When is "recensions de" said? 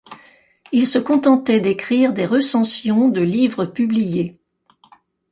2.25-3.21